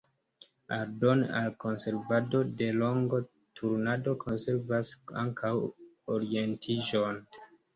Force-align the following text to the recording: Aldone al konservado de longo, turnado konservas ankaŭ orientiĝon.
Aldone 0.77 1.27
al 1.39 1.49
konservado 1.65 2.41
de 2.63 2.69
longo, 2.79 3.19
turnado 3.61 4.17
konservas 4.27 4.95
ankaŭ 5.25 5.55
orientiĝon. 6.17 7.25